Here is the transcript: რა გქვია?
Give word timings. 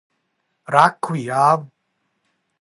რა 0.73 0.85
გქვია? 0.93 1.43